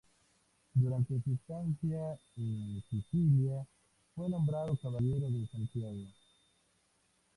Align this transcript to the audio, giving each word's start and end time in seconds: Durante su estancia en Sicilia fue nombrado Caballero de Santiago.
Durante 0.73 1.21
su 1.23 1.33
estancia 1.33 2.19
en 2.35 2.83
Sicilia 2.89 3.63
fue 4.15 4.29
nombrado 4.29 4.75
Caballero 4.81 5.29
de 5.29 5.45
Santiago. 5.45 6.07